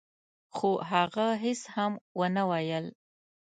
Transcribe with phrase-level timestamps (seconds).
[0.55, 2.85] خو هغه هيڅ هم ونه ويل.